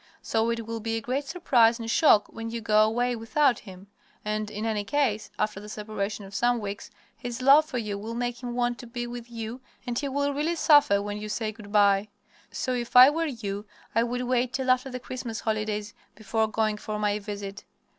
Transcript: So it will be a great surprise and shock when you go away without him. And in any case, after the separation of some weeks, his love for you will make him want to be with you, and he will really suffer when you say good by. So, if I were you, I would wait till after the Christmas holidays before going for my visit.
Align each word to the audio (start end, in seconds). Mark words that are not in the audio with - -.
So 0.23 0.49
it 0.49 0.65
will 0.65 0.79
be 0.79 0.97
a 0.97 0.99
great 0.99 1.25
surprise 1.25 1.77
and 1.77 1.87
shock 1.87 2.27
when 2.29 2.49
you 2.49 2.59
go 2.59 2.81
away 2.83 3.15
without 3.15 3.59
him. 3.59 3.85
And 4.25 4.49
in 4.49 4.65
any 4.65 4.83
case, 4.83 5.29
after 5.37 5.59
the 5.59 5.69
separation 5.69 6.25
of 6.25 6.33
some 6.33 6.59
weeks, 6.59 6.89
his 7.15 7.39
love 7.39 7.65
for 7.65 7.77
you 7.77 7.99
will 7.99 8.15
make 8.15 8.41
him 8.41 8.55
want 8.55 8.79
to 8.79 8.87
be 8.87 9.05
with 9.05 9.29
you, 9.29 9.61
and 9.85 9.99
he 9.99 10.09
will 10.09 10.33
really 10.33 10.55
suffer 10.55 11.03
when 11.03 11.19
you 11.19 11.29
say 11.29 11.51
good 11.51 11.71
by. 11.71 12.07
So, 12.49 12.73
if 12.73 12.95
I 12.95 13.11
were 13.11 13.27
you, 13.27 13.67
I 13.93 14.01
would 14.01 14.23
wait 14.23 14.53
till 14.53 14.71
after 14.71 14.89
the 14.89 14.99
Christmas 14.99 15.41
holidays 15.41 15.93
before 16.15 16.47
going 16.47 16.77
for 16.77 16.97
my 16.97 17.19
visit. 17.19 17.63